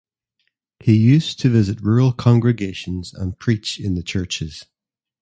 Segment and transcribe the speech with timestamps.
[0.79, 4.65] He used to visit rural congregations and preach in the Churches.